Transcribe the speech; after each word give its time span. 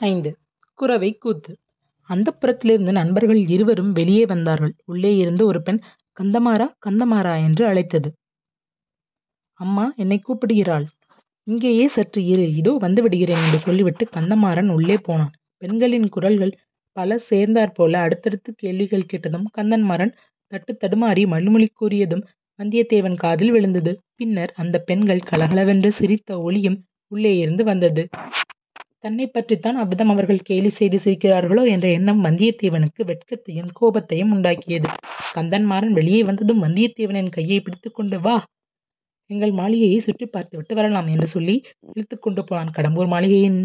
ஐந்து. 0.00 0.30
குரவை 0.78 1.18
கூத்து. 1.18 1.52
அந்தப்புறத்திலிருந்து 2.10 2.92
நண்பர்கள் 2.92 3.48
இருவரும் 3.48 3.92
வெளியே 3.92 4.24
வந்தார்கள். 4.24 4.74
உள்ளே 4.84 5.16
இருந்து 5.16 5.46
ஒரு 5.46 5.62
பெண் 5.62 5.80
கந்தமாறா 6.18 6.66
கந்தமாறா 6.86 7.34
என்று 7.44 7.66
அழைத்தது. 7.66 8.08
அம்மா 9.60 9.92
என்னை 9.96 10.18
கூப்பிடுகிறாள். 10.18 10.86
இங்கேயே 11.46 11.88
சற்று 11.88 12.24
இரு. 12.24 12.54
இதோ 12.54 12.76
வந்து 12.80 13.02
விடுகிறேன் 13.02 13.42
என்று 13.44 13.58
சொல்லிவிட்டு 13.58 14.08
கந்தமாறன் 14.12 14.68
உள்ளே 14.68 14.96
போனான். 14.98 15.32
பெண்களின் 15.58 16.08
குரல்கள் 16.08 16.52
பல 16.96 17.18
சேர்ந்தாற்போல 17.30 17.92
அடுத்தடுத்து 17.98 18.54
கேள்விகள் 18.54 19.06
கேட்டதும் 19.06 19.46
கந்தன்மாறன் 19.58 20.14
தட்டு 20.52 20.72
தடுமாறி 20.74 21.26
மழுமொழி 21.26 21.68
கூறியதும் 21.72 22.24
வந்தியத்தேவன் 22.58 23.16
காதில் 23.16 23.50
விழுந்தது. 23.50 23.92
பின்னர் 24.16 24.52
அந்த 24.56 24.78
பெண்கள் 24.78 25.26
கலகலவென்று 25.30 25.92
சிரித்த 25.92 26.40
ஒளியும் 26.40 26.78
உள்ளே 27.12 27.38
இருந்து 27.38 27.64
வந்தது. 27.64 28.02
தன்னை 29.04 29.24
பற்றித்தான் 29.26 29.78
அவ்விதம் 29.82 30.10
அவர்கள் 30.12 30.46
கேலி 30.48 30.70
செய்து 30.70 30.98
சிரிக்கிறார்களோ 31.04 31.62
என்ற 31.72 31.86
எண்ணம் 31.90 32.20
வந்தியத்தேவனுக்கு 32.26 33.02
வெட்கத்தையும் 33.08 33.70
கோபத்தையும் 33.78 34.32
உண்டாக்கியது. 34.34 34.88
கந்தன்மாறன் 35.34 35.94
வெளியே 35.98 36.20
வந்ததும் 36.28 36.60
வந்தியத்தேவனின் 36.64 37.32
கையை 37.36 37.58
பிடித்துக்கொண்டு 37.60 38.18
வா 38.26 38.34
எங்கள் 39.30 39.52
மாளிகையை 39.52 39.98
சுற்றி 40.00 40.26
பார்த்துவிட்டு 40.26 40.74
வரலாம் 40.78 41.08
என்று 41.14 41.28
சொல்லி 41.34 41.54
இழுத்து 41.88 42.16
கொண்டு 42.18 42.42
போனான். 42.44 42.74
கடம்பூர் 42.76 43.10
மாளிகையின் 43.14 43.60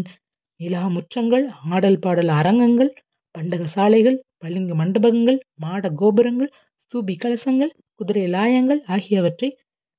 நிலா 0.60 0.82
முற்றங்கள் 0.94 1.44
ஆடல் 1.74 2.00
பாடல் 2.04 2.32
அரங்கங்கள் 2.38 2.90
பண்டக 3.34 3.64
சாலைகள் 3.74 4.18
பளிங்கு 4.42 4.74
மண்டபங்கள் 4.74 5.38
மாட 5.64 5.90
கோபுரங்கள் 6.00 6.50
ஸ்தூபி 6.80 7.14
கலசங்கள் 7.22 7.72
குதிரை 8.00 8.24
லாயங்கள் 8.34 8.80
ஆகியவற்றை 8.94 9.50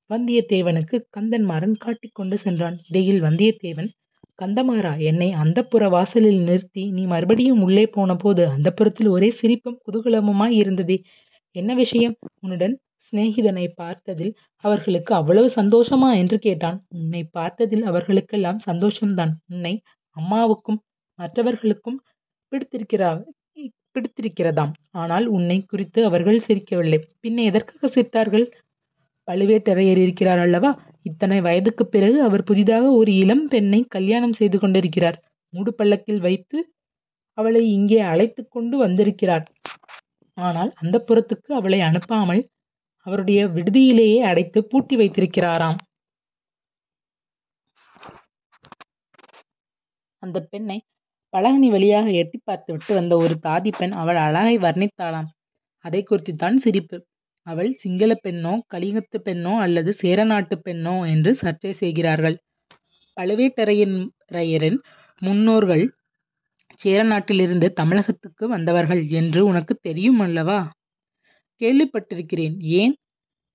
வந்தியத்தேவனுக்கு 0.09 0.97
கந்தன்மாறன் 1.16 1.77
காட்டிக்கொண்டு 1.77 2.35
சென்றான். 2.45 2.77
இடையில் 2.89 3.23
வந்தியத்தேவன் 3.27 3.89
கந்தமாறா 4.39 4.91
என்னை 5.02 5.29
அந்தப்புற 5.34 5.84
வாசலில் 5.89 6.41
நிறுத்தி 6.41 6.84
நீ 6.91 7.03
மறுபடியும் 7.05 7.61
உள்ளே 7.61 7.85
போன 7.88 8.11
போது 8.16 8.44
அந்தப்புறத்தில் 8.47 9.09
ஒரே 9.09 9.30
சிரிப்பும் 9.31 9.80
குதூகலமுமாய் 9.86 10.55
இருந்ததே. 10.55 10.97
என்ன 11.55 11.72
விஷயம்? 11.75 12.16
உன்னுடன் 12.39 12.75
சிநேகிதனை 13.13 13.66
பார்த்ததில் 13.81 14.33
அவர்களுக்கு 14.63 15.11
அவ்வளவு 15.16 15.47
சந்தோஷமா? 15.55 16.09
என்று 16.17 16.38
கேட்டான். 16.39 16.78
உன்னை 16.89 17.22
பார்த்ததில் 17.38 17.83
அவர்களுக்கெல்லாம் 17.83 18.59
சந்தோஷம்தான். 18.66 19.33
உன்னை 19.47 19.73
அம்மாவுக்கும் 20.17 20.80
மற்றவர்களுக்கும் 21.19 22.00
பிடித்திருக்கிறா 22.52 23.09
பிடித்திருக்கிறதாம். 23.95 24.73
ஆனால் 24.94 25.25
உன்னை 25.28 25.58
குறித்து 25.66 26.00
அவர்கள் 26.06 26.44
சிரிக்கவில்லை. 26.47 27.00
பின்ன 27.23 27.44
எதற்காக 27.44 27.88
சிரித்தார்கள்? 27.88 28.45
பழுவேட்டரையர் 29.30 30.02
இருக்கிறார் 30.02 30.39
அல்லவா? 30.39 30.72
இத்தனை 31.02 31.41
வயதுக்குப் 31.41 31.91
பிறகு 31.91 32.22
அவர் 32.22 32.44
புதிதாக 32.44 32.91
ஒரு 32.91 33.16
இளம் 33.16 33.47
பெண்ணை 33.47 33.85
கல்யாணம் 33.89 34.33
செய்து 34.33 34.59
கொண்டிருக்கிறார். 34.59 35.17
மூடு 35.53 35.73
பல்லக்கில் 35.73 36.19
வைத்து 36.19 36.73
அவளை 37.38 37.72
இங்கே 37.72 38.00
அழைத்து 38.00 38.47
கொண்டு 38.47 38.77
வந்திருக்கிறார். 38.77 39.45
ஆனால் 40.38 40.72
அந்த 40.75 41.03
புறத்துக்கு 41.07 41.53
அவளை 41.53 41.80
அனுப்பாமல் 41.80 42.44
அவருடைய 43.05 43.45
விடுதியிலேயே 43.47 44.19
அடைத்து 44.22 44.67
பூட்டி 44.67 44.95
வைத்திருக்கிறாராம். 44.95 45.77
அந்த 50.23 50.39
பெண்ணை 50.50 50.77
பலகனி 51.33 51.69
வழியாக 51.69 52.09
எட்டி 52.11 52.39
பார்த்துவிட்டு 52.44 52.94
வந்த 52.94 53.17
ஒரு 53.17 53.35
தாதி 53.47 53.72
பெண் 53.77 53.91
அவள் 53.91 54.16
அழகை 54.16 54.57
வர்ணித்தாளாம். 54.57 55.30
அதை 55.85 56.03
குறித்துத்தான் 56.03 56.55
சிரிப்பு. 56.55 56.97
அவள் 57.50 57.73
சிங்கள 57.73 58.11
பெண்ணோ 58.23 58.59
கலிங்கத்து 58.73 59.17
பெண்ணோ 59.25 59.58
அல்லது 59.58 59.94
சேர 59.94 60.23
நாட்டு 60.23 60.61
பெண்ணோ 60.66 61.09
என்று 61.09 61.38
சர்ச்சை 61.42 61.72
செய்கிறார்கள். 61.72 62.36
பழுவேட்டரையரின் 63.17 64.78
முன்னோர்கள் 65.22 65.86
சேர 66.75 67.03
நாட்டிலிருந்து 67.03 67.73
தமிழகத்துக்கு 67.73 68.47
வந்தவர்கள் 68.47 69.08
என்று 69.11 69.45
உனக்கு 69.45 69.73
தெரியும் 69.81 70.19
அல்லவா? 70.19 70.59
கேள்விப்பட்டிருக்கிறேன். 71.61 72.56
ஏன்? 72.59 72.94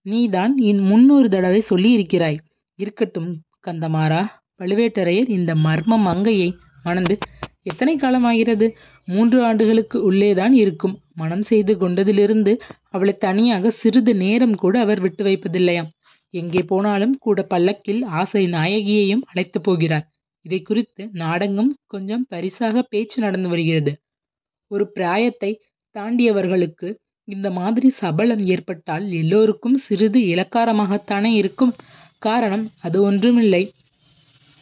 நீதான் 0.07 0.55
இன் 0.59 0.79
முன்னொரு 0.79 1.29
தடவை 1.29 1.63
சொல்லியிருக்கிறாய். 1.71 2.39
இருக்கட்டும் 2.79 3.31
கந்தமாறா. 3.67 4.23
பழுவேட்டரையர் 4.61 5.29
இந்த 5.29 5.55
மர்ம 5.55 5.99
மங்கையை 5.99 6.51
மணந்து 6.83 7.15
எத்தனை 7.63 7.95
காலமாகிறது? 7.97 8.67
மூன்று 9.09 9.39
ஆண்டுகளுக்கு 9.45 10.13
உள்ளேதான் 10.13 10.55
இருக்கும். 10.55 10.95
மனம் 11.17 11.43
செய்து 11.43 11.73
கொண்டதிலிருந்து 11.79 12.53
அவளை 12.91 13.15
தனியாக 13.17 13.71
சிறிது 13.71 14.15
நேரம் 14.15 14.57
கூட 14.57 14.75
அவர் 14.81 15.01
விட்டு 15.01 15.25
வைப்பதில்லையாம். 15.25 15.91
எங்கே 16.35 16.63
போனாலும் 16.63 17.15
கூட 17.19 17.43
பல்லக்கில் 17.43 18.03
ஆசை 18.21 18.43
நாயகியையும் 18.47 19.25
அழைத்து 19.25 19.61
போகிறார். 19.61 20.07
இதை 20.47 20.61
குறித்து 20.63 21.03
நாடெங்கும் 21.13 21.73
கொஞ்சம் 21.87 22.25
பரிசாக 22.29 22.83
பேச்சு 22.83 23.19
நடந்து 23.23 23.49
வருகிறது. 23.49 23.93
ஒரு 24.71 24.85
பிராயத்தை 24.93 25.51
தாண்டியவர்களுக்கு 25.97 26.89
இந்த 27.29 27.51
மாதிரி 27.51 27.89
சபலம் 27.91 28.43
ஏற்பட்டால் 28.47 29.05
எல்லோருக்கும் 29.13 29.79
சிறிது 29.79 30.21
இலக்காரமாகத்தானே 30.21 31.31
இருக்கும். 31.35 31.73
காரணம் 32.19 32.65
அது 32.81 32.99
ஒன்றுமில்லை. 33.03 33.63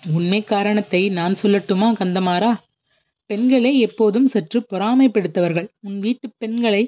உண்மை 0.03 0.41
காரணத்தை 0.45 1.01
நான் 1.11 1.35
சொல்லட்டுமா 1.43 1.89
கந்தமாறா? 1.99 2.53
பெண்களே 3.33 3.73
எப்போதும் 3.79 4.27
சற்று 4.27 4.59
பொறாமைப்படுத்தவர்கள். 4.71 5.69
உன் 5.81 5.99
வீட்டு 6.01 6.27
பெண்களை 6.39 6.83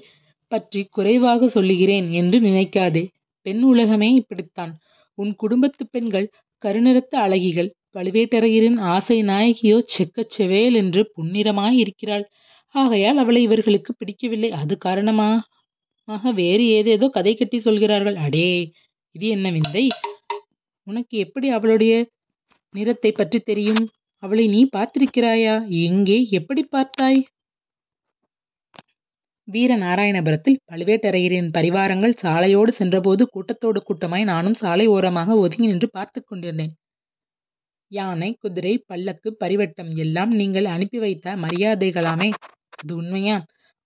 பற்றி 0.53 0.81
குறைவாக 0.97 1.49
சொல்லுகிறேன் 1.49 2.09
என்று 2.13 2.39
நினைக்காதே. 2.41 3.05
பெண் 3.47 3.63
உலகமே 3.63 4.09
இப்படித்தான். 4.15 4.73
உன் 5.19 5.33
குடும்பத்து 5.35 5.85
பெண்கள் 5.87 6.27
கருநிறத்த 6.63 7.15
அழகிகள் 7.25 7.71
பழுவேட்டரையரின் 7.95 8.79
ஆசை 8.95 9.19
நாயகியோ 9.23 9.77
செக்கச் 9.95 10.35
செவேல் 10.37 10.77
என்று 10.83 11.03
புன்னிறமாய் 11.17 11.79
இருக்கிறாள். 11.83 12.25
ஆகையால் 12.75 13.19
அவளை 13.23 13.41
இவர்களுக்கு 13.43 13.91
பிடிக்கவில்லை. 13.95 14.51
அது 14.61 14.75
காரணமாக 14.79 16.33
வேறு 16.41 16.65
ஏதேதோ 16.79 17.07
கதை 17.09 17.35
கட்டி 17.35 17.59
சொல்கிறார்கள். 17.61 18.17
அடே 18.17 18.49
இது 19.15 19.27
என்ன 19.37 19.47
விந்தை? 19.51 19.85
உனக்கு 20.87 21.15
எப்படி 21.25 21.49
அவளுடைய 21.49 21.93
நிறத்தை 22.75 23.11
பற்றி 23.13 23.39
தெரியும்? 23.51 23.85
அவளை 24.25 24.45
நீ 24.47 24.61
பார்த்திருக்கிறாயா? 24.77 25.55
எங்கே? 25.87 26.19
எப்படி 26.31 26.63
பார்த்தாய்? 26.71 27.21
வீரநாராயணபுரத்தில் 29.49 30.61
பழுவேட்டரையரின் 30.73 31.51
பரிவாரங்கள் 31.53 32.15
சாலையோடு 32.23 32.69
சென்றபோது 32.69 33.23
கூட்டத்தோடு 33.31 33.81
கூட்டமாய் 33.83 34.25
நானும் 34.25 34.55
சாலை 34.55 34.87
ஓரமாக 34.87 35.37
ஒதுங்கி 35.37 35.67
நின்று 35.67 35.89
பார்த்து 35.91 36.21
கொண்டிருந்தேன். 36.25 36.73
யானை 37.93 38.31
குதிரை 38.41 38.75
பல்லக்கு 38.87 39.37
பரிவட்டம் 39.41 39.93
எல்லாம் 39.97 40.33
நீங்கள் 40.35 40.65
அனுப்பி 40.65 40.99
வைத்த 40.99 41.37
மரியாதைகளாமே. 41.37 42.31
அது 42.83 42.93
உண்மையா? 42.97 43.37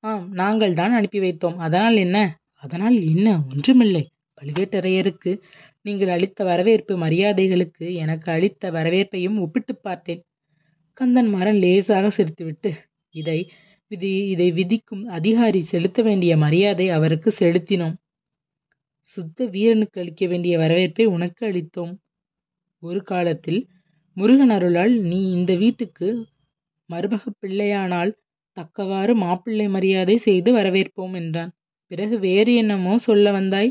ஆம் 0.05 0.26
நாங்கள் 0.32 0.75
தான் 0.75 0.93
அனுப்பி 0.93 1.20
வைத்தோம். 1.20 1.59
அதனால் 1.59 1.97
என்ன? 1.97 2.19
அதனால் 2.55 2.97
என்ன? 3.10 3.28
ஒன்றுமில்லை. 3.50 4.05
பழுவேட்டரையருக்கு 4.38 5.32
நீங்கள் 5.84 6.09
அளித்த 6.09 6.44
வரவேற்பு 6.44 6.97
மரியாதைகளுக்கு 6.97 7.94
எனக்கு 7.94 8.28
அளித்த 8.33 8.71
வரவேற்பையும் 8.71 9.39
ஒப்பிட்டு 9.39 9.75
பார்த்தேன். 9.77 10.22
கந்தன்மாறன் 11.00 11.59
லேசாக 11.59 12.06
சிரித்துவிட்டு 12.16 12.71
இதை 13.15 13.39
விதி 13.91 14.12
இதை 14.28 14.49
விதிக்கும் 14.53 15.05
அதிகாரி 15.09 15.61
செலுத்த 15.62 16.03
வேண்டிய 16.03 16.33
மரியாதை 16.37 16.87
அவருக்கு 16.88 17.31
செலுத்தினோம். 17.38 17.97
சுத்த 19.09 19.47
வீரனுக்கு 19.47 20.00
அளிக்க 20.00 20.25
வேண்டிய 20.27 20.55
வரவேற்பை 20.59 21.05
உனக்கு 21.06 21.43
அளித்தோம். 21.47 21.93
ஒரு 22.83 23.03
காலத்தில் 23.03 23.61
முருகன் 24.17 24.50
அருளால் 24.50 24.94
நீ 25.03 25.21
இந்த 25.33 25.53
வீட்டுக்கு 25.55 26.09
மருமக 26.91 27.25
பிள்ளையானால் 27.43 28.12
தக்கவாறு 28.56 29.12
மாப்பிள்ளை 29.15 29.67
மரியாதை 29.69 30.17
செய்து 30.19 30.50
வரவேற்போம் 30.53 31.15
என்றான். 31.15 31.53
பிறகு 31.91 32.17
வேறு 32.19 32.53
என்னமோ 32.55 32.94
சொல்ல 32.99 33.31
வந்தாய்? 33.33 33.71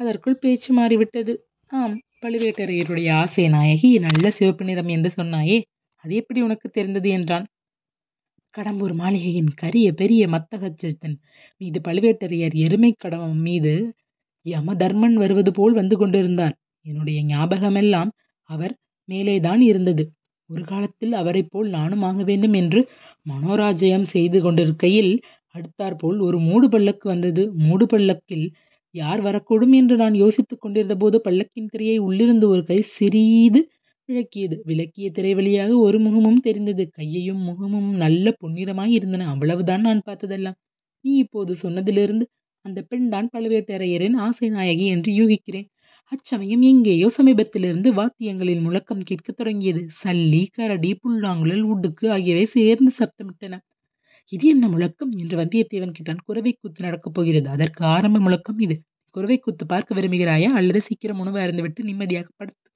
அதற்குள் 0.00 0.38
பேச்சு 0.38 0.72
மாறிவிட்டது. 0.72 1.32
ஆம் 1.70 1.96
பழுவேட்டரையருடைய 2.22 3.08
ஆசை 3.12 3.48
நாயகி 3.48 3.98
நல்ல 3.98 4.30
சிவப்பு 4.30 4.64
நிறம் 4.64 4.88
என்று 4.88 5.10
சொன்னாயே 5.16 5.58
அது 6.04 6.12
எப்படி 6.14 6.40
உனக்கு 6.40 6.68
தெரிந்தது? 6.70 7.08
என்றான். 7.08 7.46
கடம்பூர் 8.54 8.94
மாளிகையின் 8.94 9.50
கரிய 9.54 9.88
பெரிய 9.92 10.22
மத்தகச்சன் 10.28 11.16
மீது 11.60 11.78
பழுவேட்டரையர் 11.88 12.54
எருமை 12.56 12.90
கடவம் 13.04 13.40
மீது 13.40 13.72
யமதர்மன் 14.46 15.14
வருவது 15.14 15.50
போல் 15.52 15.72
வந்து 15.72 15.96
கொண்டிருந்தார். 15.96 16.54
என்னுடைய 16.86 17.18
ஞாபகமெல்லாம் 17.24 18.10
அவர் 18.50 18.74
மேலேதான் 19.08 19.62
இருந்தது. 19.62 20.04
ஒரு 20.50 20.64
காலத்தில் 20.64 21.12
அவரைப் 21.12 21.50
போல் 21.50 21.68
நானும் 21.68 22.02
ஆக 22.02 22.22
வேண்டும் 22.22 22.52
என்று 22.52 22.80
மனோராஜயம் 23.26 24.04
செய்து 24.04 24.38
கொண்டிருக்கையில் 24.42 25.12
அடுத்தாற்போல் 25.54 26.18
ஒரு 26.18 26.38
மூடு 26.38 26.68
பல்லக்கு 26.68 27.06
வந்தது. 27.08 27.42
மூடு 27.56 27.86
பல்லக்கில் 27.86 28.46
யார் 28.94 29.20
வரக்கூடும் 29.20 29.72
என்று 29.72 29.94
நான் 29.96 30.14
யோசித்துக் 30.14 30.60
கொண்டிருந்த 30.60 30.94
போது 30.96 31.16
பல்லக்கின் 31.24 31.70
திரையை 31.70 31.98
உள்ளிருந்து 31.98 32.46
ஒரு 32.48 32.62
கை 32.64 32.78
சிறிது 32.94 33.60
விளக்கியது 34.08 34.56
விளக்கிய 34.64 35.06
திரை 35.10 35.32
வழியாக 35.34 35.72
ஒரு 35.78 35.98
முகமும் 36.00 36.40
தெரிந்தது. 36.40 36.84
கையையும் 36.90 37.42
முகமும் 37.42 37.90
நல்ல 37.96 38.32
பொன்னிறமாய் 38.40 38.94
இருந்தன. 38.94 39.28
அவ்வளவுதான் 39.28 39.80
நான் 39.80 40.06
பார்த்ததெல்லாம். 40.06 40.56
நீ 41.04 41.12
இப்போது 41.16 41.52
சொன்னதிலிருந்து 41.62 42.24
அந்த 42.64 42.78
பெண் 42.82 43.08
தான் 43.08 43.28
பழுவேட்டரையரின் 43.32 44.16
ஆசை 44.18 44.48
நாயகி 44.48 44.86
என்று 44.86 45.10
யூகிக்கிறேன். 45.12 45.68
அச்சமயம் 46.12 46.62
எங்கேயோ 46.62 47.08
சமீபத்திலிருந்து 47.18 47.88
வாத்தியங்களின் 47.92 48.62
முழக்கம் 48.62 49.02
கேட்கத் 49.02 49.36
தொடங்கியது. 49.36 49.82
சல்லி 50.02 50.42
கரடி 50.52 50.92
புல்லாங்குழல் 51.02 51.64
உடுக்கு 51.72 52.06
ஆகியவை 52.10 52.46
சேர்ந்து 52.56 52.92
சப்தமிட்டன. 52.98 53.54
இது 54.32 54.48
என்ன 54.48 54.64
முழக்கம்? 54.68 55.12
என்று 55.12 55.36
வந்தியத்தேவன் 55.38 55.94
கேட்டான். 55.94 56.20
குறவை 56.26 56.52
கூத்து 56.52 56.80
நடக்கப் 56.82 57.14
போகிறது. 57.14 57.48
அதற்கு 57.48 57.84
ஆரம்ப 57.84 58.18
முழக்கம் 58.18 58.58
இது. 58.58 58.74
குறவை 59.14 59.36
கூத்து 59.38 59.64
பார்க்க 59.66 59.94
விரும்புகிறாயா? 59.94 60.50
அல்லது 60.50 60.80
சீக்கிரம் 60.80 61.18
உணவு 61.18 61.38
அருந்துவிட்டு 61.40 61.80
நிம்மதியாக 61.80 62.28
படுத்து 62.36 62.66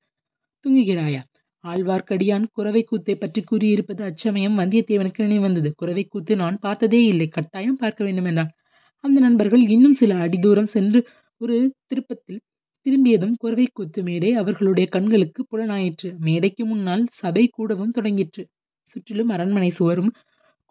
தூங்குகிறாயா? 0.65 1.23
ஆழ்வார்க்கடியான் 1.65 2.47
குறவை 2.53 2.83
கூத்தை 2.83 3.15
பற்றி 3.17 3.41
கூறியிருப்பது 3.43 4.03
அச்சமயம் 4.05 4.59
வந்தியத்தேவனுக்கு 4.59 5.21
நினைவு 5.23 5.41
வந்தது. 5.41 5.71
குறவை 5.75 6.05
கூத்து 6.05 6.37
நான் 6.37 6.59
பார்த்ததே 6.59 7.01
இல்லை. 7.05 7.29
கட்டாயம் 7.29 7.77
பார்க்க 7.77 8.05
வேண்டும் 8.05 8.25
என்றான் 8.25 8.51
அந்த 9.05 9.19
நண்பர்கள் 9.21 9.63
இன்னும் 9.69 9.95
சில 9.95 10.15
அடி 10.17 10.39
தூரம் 10.39 10.67
சென்று 10.67 11.01
ஒரு 11.41 11.57
திருப்பத்தில் 11.87 12.41
திரும்பியதும் 12.87 13.35
குறவை 13.39 13.67
கூத்து 13.73 14.01
மேடை 14.03 14.31
அவர்களுடைய 14.33 14.87
கண்களுக்கு 14.89 15.41
புலனாயிற்று. 15.51 16.09
மேடைக்கு 16.19 16.65
முன்னால் 16.67 17.05
சபை 17.13 17.45
கூடவும் 17.49 17.95
தொடங்கிற்று. 17.95 18.43
சுற்றிலும் 18.93 19.29
அரண்மனை 19.29 19.71
சுவரும் 19.71 20.11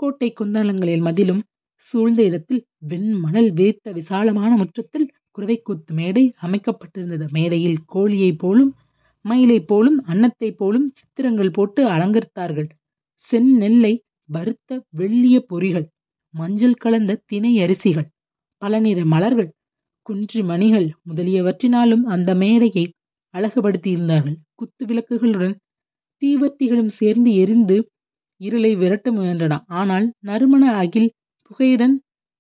கோட்டை 0.04 0.34
குந்தலங்களில் 0.34 1.02
மதிலும் 1.02 1.42
சூழ்ந்த 1.90 2.24
இடத்தில் 2.24 2.62
வெண்மணல் 2.88 3.50
விரித்த 3.52 3.92
விசாலமான 3.92 4.52
முற்றத்தில் 4.56 5.06
குறவைக்கூத்து 5.38 5.92
மேடை 5.92 6.24
அமைக்கப்பட்டிருந்தது. 6.42 7.26
மேடையில் 7.32 7.80
கோழியைப் 7.94 8.40
போலும் 8.40 8.72
மயிலைப் 9.26 9.68
போலும் 9.68 9.98
அன்னத்தைப் 10.08 10.58
போலும் 10.58 10.88
சித்திரங்கள் 10.94 11.52
போட்டு 11.52 11.82
அலங்கரித்தார்கள். 11.90 12.70
செந்நெல்லை 13.30 13.94
வறுத்த 14.30 14.70
வெள்ளிய 14.98 15.38
பொறிகள் 15.52 15.88
மஞ்சள் 16.34 16.76
கலந்த 16.76 17.22
தினை 17.26 17.54
அரிசிகள் 17.60 18.08
பல 18.62 18.80
நிற 18.80 19.06
மலர்கள் 19.06 19.50
குன்றி 20.08 20.42
மணிகள் 20.44 20.88
முதலியவற்றினாலும் 21.10 22.04
அந்த 22.06 22.30
மேடையை 22.36 22.86
அழகுபடுத்தியிருந்தார்கள். 23.34 24.38
குத்து 24.56 24.84
விளக்குகளுடன் 24.86 25.56
தீவர்த்திகளும் 26.22 26.92
சேர்ந்து 27.00 27.32
எரிந்து 27.36 27.78
இருளை 28.46 28.72
விரட்ட 28.76 29.08
முயன்றன. 29.12 29.54
ஆனால் 29.80 30.06
நறுமண 30.20 30.64
அகில் 30.82 31.10
புகையுடன் 31.48 31.96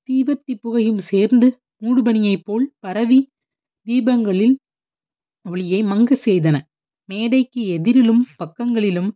தீவர்த்தி 0.09 0.53
புகையும் 0.61 1.01
சேர்ந்து 1.09 1.47
மூடுபனியைப் 1.81 2.45
போல் 2.45 2.65
பரவி 2.79 3.19
தீபங்களில் 3.87 4.55
ஒளியை 5.45 5.79
மங்க 5.83 6.15
செய்தன. 6.25 6.55
மேடைக்கு 7.09 7.61
எதிரிலும் 7.77 8.23
பக்கங்களிலும் 8.37 9.11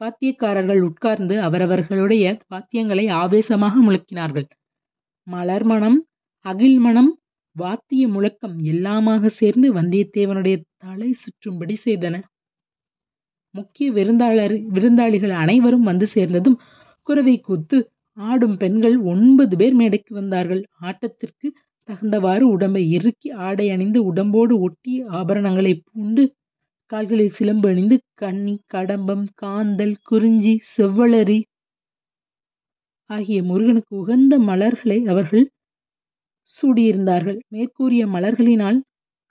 வாத்தியக்காரர்கள் 0.00 0.80
உட்கார்ந்து 0.80 1.34
அவரவர்களுடைய 1.40 2.24
வாத்தியங்களை 2.52 3.04
ஆவேசமாக 3.22 3.74
முழக்கினார்கள். 3.86 4.46
மலர்மணம் 5.26 5.98
அகில்மணம் 6.44 7.10
வாத்திய 7.56 8.02
முழக்கம் 8.08 8.56
எல்லாமாக 8.72 9.26
சேர்ந்து 9.38 9.68
வந்தியத்தேவனுடைய 9.74 10.56
தலை 10.76 11.10
சுற்றும்படி 11.22 11.76
செய்தன. 11.84 12.16
முக்கிய 13.56 13.88
விருந்தாளர் 13.92 14.54
விருந்தாளிகள் 14.74 15.34
அனைவரும் 15.42 15.86
வந்து 15.90 16.06
சேர்ந்ததும் 16.06 16.58
குறவை 17.06 17.36
கூத்து 17.40 17.78
ஆடும் 18.18 18.56
பெண்கள் 18.56 18.96
ஒன்பது 19.04 19.54
பேர் 19.56 19.74
மேடைக்கு 19.74 20.12
வந்தார்கள். 20.14 20.62
ஆட்டத்திற்கு 20.80 21.46
தகுந்தவாறு 21.88 22.44
உடம்பை 22.54 22.82
இறுக்கி 22.90 23.28
ஆடை 23.46 23.66
அணிந்து 23.70 24.00
உடம்போடு 24.04 24.54
ஒட்டிய 24.60 24.98
ஆபரணங்களை 25.18 25.72
பூண்டு 25.82 26.22
கால்களில் 26.92 27.36
சிலம்பு 27.38 27.68
அணிந்து 27.68 27.96
கன்னி 28.14 28.54
கடம்பம் 28.74 29.26
காந்தல் 29.42 29.96
குறிஞ்சி 30.02 30.54
செவ்வளரி 30.76 31.38
ஆகிய 33.10 33.38
முருகனுக்கு 33.42 33.92
உகந்த 33.96 34.34
மலர்களை 34.48 34.98
அவர்கள் 35.06 35.46
சூடியிருந்தார்கள். 36.50 37.38
மேற்கூறிய 37.48 38.02
மலர்களினால் 38.06 38.78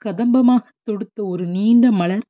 கதம்பமாக 0.02 0.64
தொடுத்த 0.82 1.18
ஒரு 1.24 1.44
நீண்ட 1.46 1.86
மலர் 1.92 2.24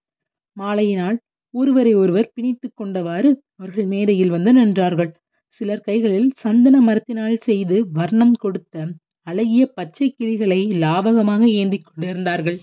மாலையினால் 0.57 1.19
ஒருவரை 1.59 1.93
ஒருவர் 1.95 2.33
பிணித்து 2.35 2.69
கொண்டவாறு 2.71 3.31
அவர்கள் 3.57 3.87
மேடையில் 3.87 4.31
வந்து 4.31 4.53
நின்றார்கள். 4.53 5.11
சிலர் 5.61 5.81
கைகளில் 5.81 6.31
சந்தன 6.37 6.77
மரத்தினால் 6.81 7.37
செய்து 7.39 7.77
வர்ணம் 7.93 8.35
கொடுத்த 8.39 8.75
அழகிய 9.23 9.63
பச்சை 9.75 10.09
கிளிகளை 10.11 10.59
லாவகமாக 10.83 11.43
ஏந்தி 11.61 11.79
கொண்டிருந்தார்கள். 11.79 12.59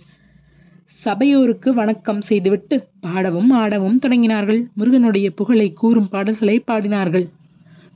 சபையோருக்கு 1.03 1.69
வணக்கம் 1.73 2.21
செய்துவிட்டு 2.21 2.75
பாடவும் 2.99 3.51
ஆடவும் 3.61 3.97
தொடங்கினார்கள். 4.03 4.61
முருகனுடைய 4.73 5.27
புகழை 5.31 5.67
கூறும் 5.73 6.11
பாடல்களை 6.11 6.57
பாடினார்கள். 6.71 7.25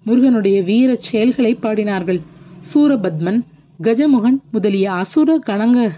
முருகனுடைய 0.04 0.58
வீர 0.62 0.90
செயல்களை 1.08 1.54
பாடினார்கள். 1.56 2.20
சூரபத்மன் 2.72 3.40
கஜமுகன் 3.84 4.40
முதலிய 4.52 4.88
அசுர 5.02 5.30
கணங்களை 5.50 5.94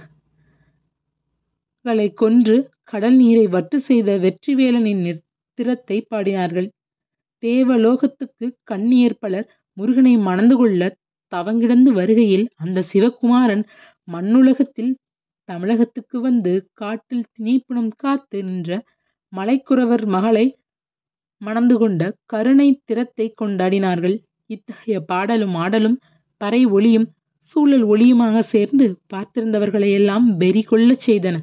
கொன்று 2.14 2.58
கடல் 2.90 3.16
நீரை 3.16 3.48
வட்டு 3.48 3.78
செய்த 3.80 4.10
வெற்றிவேலனின் 4.18 5.04
திறத்தை 5.58 5.98
பாடினார்கள். 6.12 6.68
தேவலோகத்துக்கு 7.44 8.46
கண்ணீர் 8.64 9.20
பலர் 9.20 9.48
முருகனை 9.78 10.14
மணந்து 10.18 10.56
கொள்ள 10.56 10.82
தவங்கிடந்து 11.32 11.92
வருகையில் 11.92 12.46
அந்த 12.56 12.84
சிவகுமாரன் 12.92 13.64
மண்ணுலகத்தில் 14.08 14.92
தமிழகத்துக்கு 15.50 16.18
வந்து 16.22 16.54
காட்டில் 16.74 17.28
திணைப்புணம் 17.34 17.92
காத்து 17.98 18.40
நின்ற 18.44 18.72
மலைக்குறவர் 19.34 20.06
மகளை 20.06 20.46
மணந்து 21.42 21.76
கொண்ட 21.78 22.02
கருணை 22.26 22.70
திறத்தை 22.86 23.26
கொண்டாடினார்கள். 23.42 24.16
இத்தகைய 24.50 24.98
பாடலும் 25.12 25.56
ஆடலும் 25.56 25.98
பறை 26.42 26.62
ஒளியும் 26.66 27.08
சூழல் 27.52 27.86
ஒளியுமாக 27.86 28.40
சேர்ந்து 28.54 28.86
பார்த்திருந்தவர்களையெல்லாம் 29.14 30.26
வெறி 30.42 30.64
கொள்ளச் 30.64 31.06
செய்தன. 31.08 31.36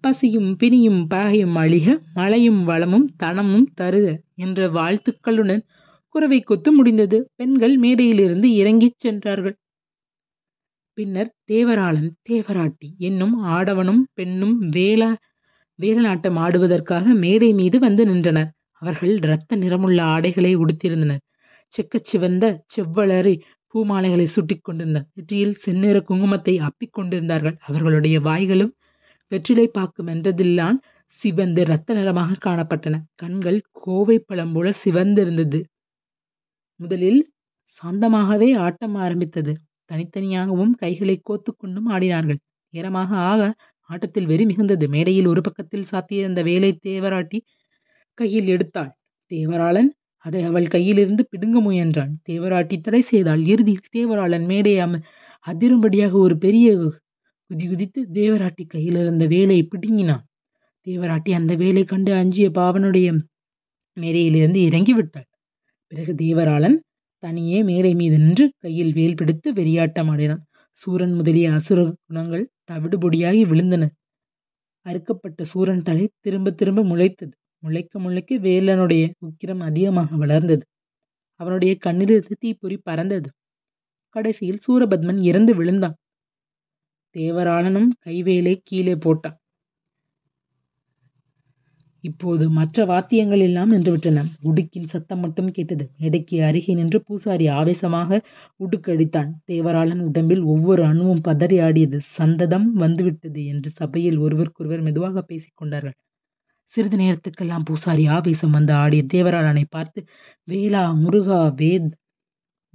பசியும் 0.00 0.56
பிணியும் 0.60 1.06
பகையும் 1.08 1.56
அழிக 1.56 1.86
மழையும் 2.14 2.64
வளமும் 2.64 3.06
தனமும் 3.16 3.68
தருக 3.80 4.06
என்ற 4.34 4.68
வாழ்த்துக்களுடன் 4.68 5.62
குறவை 6.08 6.40
கொத்து 6.40 6.72
முடிந்தது. 6.72 7.30
பெண்கள் 7.36 7.80
மேடையிலிருந்து 7.80 8.48
இறங்கிச் 8.60 8.98
சென்றார்கள். 8.98 9.56
பின்னர் 10.98 11.30
தேவராளன் 11.50 12.10
தேவராட்டி 12.28 12.88
என்னும் 12.98 13.44
ஆடவனும் 13.44 14.02
பெண்ணும் 14.14 14.68
வேளா 14.68 15.10
வேலநாட்டம் 15.78 16.38
ஆடுவதற்காக 16.38 17.04
மேடை 17.14 17.52
மீது 17.52 17.78
வந்து 17.78 18.04
நின்றனர். 18.06 18.50
அவர்கள் 18.82 19.14
இரத்த 19.16 19.56
நிறமுள்ள 19.56 20.02
ஆடைகளை 20.04 20.56
உடுத்திருந்தனர் 20.56 21.22
செக்கச் 21.72 22.04
சிவந்த 22.04 22.44
செவ்வளரை 22.76 23.34
பூமாலைகளை 23.74 24.24
சுட்டிக் 24.24 24.64
கொண்டிருந்தனர். 24.64 25.08
நெற்றியில் 25.14 25.56
செந்நிற 25.64 25.96
குங்குமத்தை 26.08 26.54
அப்பிக் 26.68 26.92
கொண்டிருந்தார்கள். 26.92 27.56
அவர்களுடைய 27.60 28.20
வாய்களும் 28.20 28.72
வெற்றிலை 29.32 29.66
பாக்கு 29.68 30.00
மென்றதில்லான் 30.04 30.78
சிவந்து 31.22 31.60
இரத்த 31.60 31.94
நிறமாக 31.94 32.38
காணப்பட்டன. 32.44 32.94
கண்கள் 33.14 33.58
கோவை 33.78 34.16
பழம் 34.20 34.52
போல 34.52 34.68
சிவந்திருந்தது. 34.84 35.60
முதலில் 36.80 37.20
சாந்தமாகவே 37.80 38.48
ஆட்டம் 38.58 38.96
ஆரம்பித்தது. 38.96 39.52
தனித்தனியாகவும் 39.90 40.72
கைகளை 40.74 41.16
கோத்துக்கொண்டும் 41.22 41.88
ஆடினார்கள். 41.90 42.40
நேரமாக 42.74 43.10
ஆக 43.30 43.42
ஆட்டத்தில் 43.90 44.26
வெறி 44.26 44.44
மிகுந்தது. 44.46 44.86
மேடையில் 44.88 45.26
ஒரு 45.26 45.40
பக்கத்தில் 45.40 45.88
சாத்தியிருந்த 45.92 46.40
வேலை 46.42 46.70
தேவராட்டி 46.82 47.38
கையில் 48.18 48.48
எடுத்தாள். 48.48 48.90
தேவராளன்! 49.30 49.90
அதை 50.24 50.40
அவள் 50.42 50.66
கையிலிருந்து 50.66 51.22
பிடுங்க 51.30 51.58
முயன்றான். 51.60 52.12
தேவராட்டி 52.28 52.76
தடை 52.80 53.02
செய்தாள் 53.02 53.42
இறுதியில் 53.46 53.92
தேவராளன் 53.96 54.46
மேடை 54.46 54.74
அதிரும்படியாக 55.46 56.14
ஒரு 56.18 56.36
பெரிய 56.38 56.66
குதி 57.50 57.66
குதித்து 57.68 58.00
தேவராட்டி 58.12 58.64
கையில் 58.66 58.94
இருந்த 58.94 59.26
வேலை 59.26 59.62
பிடுங்கினான். 59.62 60.24
தேவராட்டி 60.86 61.30
அந்த 61.30 61.54
வேலை 61.54 61.84
கண்டு 61.84 62.12
அஞ்சிய 62.12 62.50
பாவனுடைய 62.50 63.08
மேரையிலிருந்து 63.96 64.60
இறங்கி 64.64 64.92
விட்டாள் 64.92 65.28
பிறகு 65.92 66.12
தேவராளன் 66.14 66.76
தனியே 67.22 67.58
மேடை 67.62 67.92
மீது 67.94 68.16
நின்று 68.18 68.46
கையில் 68.58 68.92
வேல் 68.92 69.14
பிடித்து 69.14 69.52
வெறியாட்டம் 69.52 70.10
ஆடினான். 70.10 70.42
சூரன் 70.78 71.12
முதலிய 71.12 71.52
அசுர 71.52 71.78
குணங்கள் 72.06 72.44
தவிடுபொடியாகி 72.70 73.42
விழுந்தன. 73.50 73.84
அறுக்கப்பட்ட 74.86 75.42
சூரன் 75.42 75.82
தலை 75.82 76.04
திரும்ப 76.20 76.50
திரும்ப 76.50 76.82
முளைத்தது. 76.82 77.34
முளைக்க 77.62 77.98
முளைக்க 77.98 78.38
வேலனுடைய 78.38 79.04
உக்கிரம் 79.26 79.62
அதிகமாக 79.62 80.16
வளர்ந்தது. 80.16 80.64
அவனுடைய 81.40 81.72
கண்ணிலிருந்து 81.86 82.36
தீப்பொறி 82.38 82.76
பறந்தது. 82.82 83.28
கடைசியில் 84.16 84.60
சூரபத்மன் 84.66 85.20
இறந்து 85.22 85.54
விழுந்தான். 85.54 85.96
தேவராளனும் 87.16 87.90
கைவேலை 88.06 88.54
கீழே 88.64 88.94
போட்டான். 88.94 89.36
இப்போது 92.04 92.50
மற்ற 92.50 92.84
வாத்தியங்கள் 92.84 93.38
எல்லாம் 93.38 93.72
நின்றுவிட்டன. 93.72 94.18
உடுக்கின் 94.44 94.86
சத்தம் 94.86 95.18
மட்டும் 95.18 95.50
கேட்டது. 95.50 95.90
மேடைக்கு 95.98 96.36
அருகே 96.44 96.74
நின்று 96.74 97.02
பூசாரி 97.02 97.46
ஆவேசமாக 97.48 98.20
உடுக்கடித்தான் 98.60 99.30
தேவராளன் 99.46 100.00
உடம்பில் 100.00 100.42
ஒவ்வொரு 100.42 100.84
அணுவும் 100.84 101.24
பதறி 101.28 101.62
ஆடியது. 101.62 102.00
சந்ததம் 102.10 102.68
வந்துவிட்டது 102.74 103.44
என்று 103.44 103.70
சபையில் 103.70 104.18
ஒருவருக்கொருவர் 104.18 104.80
மெதுவாக 104.80 105.22
பேசிக் 105.22 105.56
கொண்டார்கள். 105.56 105.96
சிறிது 106.74 106.96
நேரத்துக்கெல்லாம் 106.96 107.64
பூசாரி 107.64 108.06
ஆவேசம் 108.06 108.50
வந்து 108.50 108.72
ஆடிய 108.72 109.02
தேவராளனை 109.14 109.64
பார்த்து 109.70 110.00
வேளா 110.48 110.82
முருகா 110.94 111.40
வேத் 111.60 111.92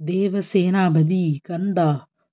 தேவசேனாபதி 0.00 1.36
கந்தா 1.42 1.88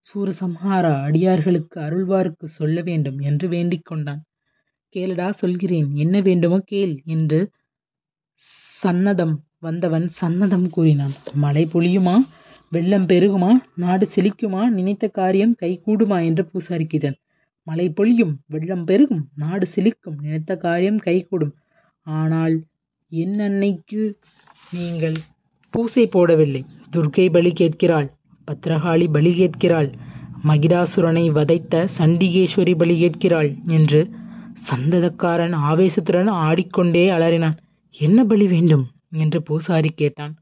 சூரசம்ஹாரா 0.07 0.91
அடியார்களுக்கு 1.01 1.77
அருள்வாருக்கு 1.81 2.43
சொல்ல 2.43 2.77
வேண்டும் 2.81 3.19
என்று 3.19 3.47
வேண்டிக் 3.47 3.85
கொண்டான். 3.85 4.21
கேளடா 4.95 5.27
சொல்கிறேன் 5.33 5.89
என்ன 5.95 6.15
வேண்டுமோ 6.21 6.57
கேள் 6.65 6.93
என்று 7.05 7.39
சன்னதம் 8.79 9.35
வந்தவன் 9.59 10.05
சன்னதம் 10.21 10.67
கூறினான். 10.69 11.13
மழை 11.33 11.63
பொழியுமா? 11.73 12.15
வெள்ளம் 12.71 13.05
பெருகுமா? 13.05 13.51
நாடு 13.75 14.05
செழிக்குமா? 14.15 14.61
நினைத்த 14.69 15.05
காரியம் 15.09 15.55
கைகூடுமா? 15.61 16.17
என்று 16.25 16.43
பூசாரி 16.45 16.85
கேட்டான் 16.85 17.17
மழை 17.67 17.87
பொழியும் 17.89 18.33
வெள்ளம் 18.45 18.85
பெருகும் 18.85 19.23
நாடு 19.35 19.65
செழிக்கும் 19.75 20.17
நினைத்த 20.21 20.51
காரியம் 20.57 20.97
கைகூடும். 20.97 21.53
ஆனால் 22.07 22.55
என் 23.11 23.39
அன்னைக்கு 23.39 24.01
நீங்கள் 24.71 25.17
பூசை 25.73 26.05
போடவில்லை? 26.07 26.61
துர்க்கை 26.91 27.25
பலி 27.31 27.51
கேட்கிறாள். 27.53 28.07
பத்ரகாளி 28.47 29.05
பலி 29.11 29.31
கேட்கிறாள் 29.33 29.89
மகிடாசுரனை 30.47 31.31
வதைத்த 31.31 31.87
சண்டிகேஸ்வரி 31.97 32.73
பலி 32.77 32.95
கேட்கிறாள் 32.99 33.49
என்று 33.67 33.99
சந்ததக்காரன் 34.69 35.55
ஆவேசத்துடன் 35.69 36.29
ஆடிக்கொண்டே 36.45 37.09
அலறினான். 37.09 37.57
என்ன 37.95 38.25
பலி 38.25 38.47
வேண்டும்? 38.47 38.85
என்று 39.13 39.39
பூசாரி 39.43 39.89
கேட்டான். 39.89 40.33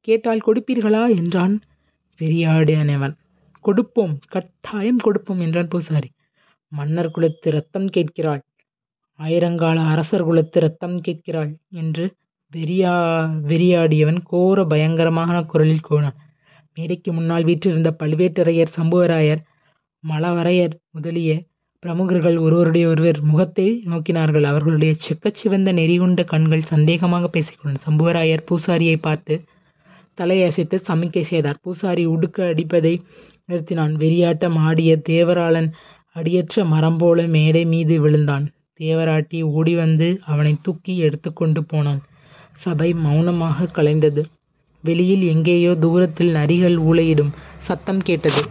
கேட்டால் 0.00 0.44
கொடுப்பீர்களா? 0.46 1.02
என்றான் 1.16 1.54
பெரியாடியானவன். 2.20 3.14
கொடுப்போம் 3.64 4.18
கட்டாயம் 4.28 5.02
கொடுப்போம் 5.02 5.40
என்றான் 5.40 5.68
பூசாரி. 5.68 6.10
மன்னர் 6.72 7.10
குலத்து 7.10 7.50
ரத்தம் 7.50 7.88
கேட்கிறாள். 7.88 8.42
ஆயிரங்கால 9.18 9.76
அரசர் 9.86 10.24
குலத்து 10.24 10.58
ரத்தம் 10.60 10.98
கேட்கிறாள் 11.00 11.52
என்று 11.72 12.04
வெறியா 12.52 12.94
வெறியாடியவன் 13.48 14.20
கோர 14.22 14.64
பயங்கரமான 14.64 15.42
குரலில் 15.42 15.80
கூறினான். 15.80 16.18
மேடைக்கு 16.76 17.10
முன்னால் 17.12 17.44
வீற்றிருந்த 17.44 17.90
பழுவேட்டரையர் 18.00 18.74
சம்புவராயர் 18.76 19.40
மலவரையர் 20.04 20.74
முதலிய 20.90 21.30
பிரமுகர்கள் 21.82 22.36
ஒருவருடைய 22.36 22.88
ஒருவர் 22.88 23.18
முகத்தை 23.22 23.66
நோக்கினார்கள். 23.90 24.42
அவர்களுடைய 24.42 24.92
செக்கச்சிவந்த 25.06 25.70
நெறிகுண்ட 25.72 26.24
கண்கள் 26.24 26.70
சந்தேகமாக 26.70 27.28
பேசிக்கொண்டன. 27.36 27.82
சம்புவராயர் 27.86 28.46
பூசாரியை 28.50 28.96
பார்த்து 29.00 29.34
தலையசைத்து 30.18 30.76
சமிக்கை 30.88 31.22
செய்தார். 31.22 31.60
பூசாரி 31.62 32.04
உடுக்க 32.06 32.38
அடிப்பதை 32.44 32.94
நிறுத்தினான். 33.48 33.94
வெறியாட்டம் 34.02 34.58
ஆடிய 34.68 34.90
தேவராளன் 35.08 35.68
அடியற்ற 36.16 36.64
மரம் 36.64 36.98
போல 36.98 37.26
மேடை 37.26 37.64
மீது 37.64 37.96
விழுந்தான். 38.00 38.46
தேவராட்டி 38.80 39.38
ஓடி 39.42 39.74
வந்து 39.74 40.08
அவனை 40.24 40.52
தூக்கி 40.62 40.94
எடுத்துக்கொண்டு 40.98 41.62
போனான். 41.64 42.02
சபை 42.56 42.90
மௌனமாக 43.04 43.70
கலைந்தது. 43.76 44.22
வெளியில் 44.82 45.22
எங்கேயோ 45.22 45.72
தூரத்தில் 45.74 46.32
நரிகள் 46.34 46.76
ஊளையிடும் 46.80 47.32
சத்தம் 47.58 48.02
கேட்டது. 48.02 48.42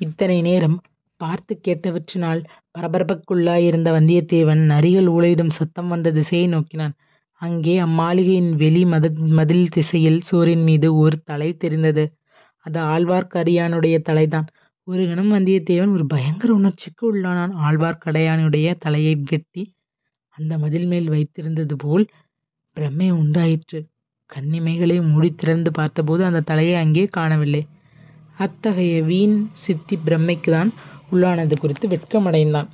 இத்தனை 0.00 0.38
நேரம் 0.40 0.76
பார்த்து 1.20 1.52
கேட்டவற்றினால் 1.66 2.40
பரபரப்புக்குள்ளாயிருந்த 2.78 3.88
வந்தியத்தேவன் 3.98 4.62
நரிகள் 4.72 5.08
ஊளையிடும் 5.08 5.52
சத்தம் 5.58 5.88
வந்த 5.88 6.08
திசையை 6.10 6.48
நோக்கினான். 6.48 6.94
அங்கே 7.40 7.74
அம்மாளிகையின் 7.80 8.52
வெளி 8.54 8.82
மத 8.84 9.06
மதில் 9.38 9.68
திசையில் 9.68 10.20
சூரியன் 10.20 10.62
மீது 10.62 10.88
ஒரு 10.96 11.16
தலை 11.22 11.48
தெரிந்தது. 11.56 12.04
அது 12.66 12.78
ஆழ்வார்க்கடியானுடைய 12.92 13.96
தலைதான். 14.08 14.46
ஒரு 14.88 15.02
கணம் 15.08 15.32
வந்தியத்தேவன் 15.32 15.92
ஒரு 15.92 16.04
பயங்கர 16.06 16.50
உணர்ச்சிக்கு 16.54 17.04
உள்ளானான். 17.14 17.52
ஆழ்வார்க்கடையானுடைய 17.66 18.74
தலையை 18.78 19.14
வெட்டி 19.30 19.64
அந்த 20.36 20.54
மதில் 20.58 20.86
மேல் 20.86 21.08
வைத்திருந்தது 21.10 21.74
போல் 21.78 22.04
பிரமை 22.76 23.10
உண்டாயிற்று. 23.10 23.78
கண்ணிமைகளை 24.32 24.96
மூடி 25.10 25.34
திறந்து 25.34 25.70
பார்த்தபோது 25.70 26.22
அந்த 26.24 26.40
தலையை 26.40 26.74
அங்கே 26.74 27.04
காணவில்லை. 27.06 27.62
அத்தகைய 28.38 29.02
வீண் 29.02 29.36
சித்தி 29.52 29.98
பிரமைக்குதான் 30.06 30.70
உள்ளானது 31.12 31.56
குறித்து 31.58 31.88
வெட்கமடைந்தான். 31.88 32.68